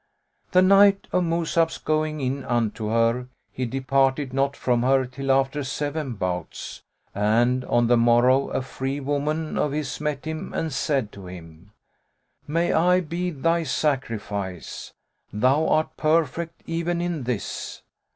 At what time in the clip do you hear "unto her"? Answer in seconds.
2.45-3.27